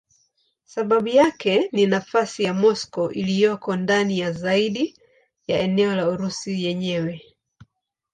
[0.65, 4.95] Sababu yake ni nafasi ya Moscow iliyoko ndani zaidi
[5.47, 7.21] ya eneo la Urusi yenyewe.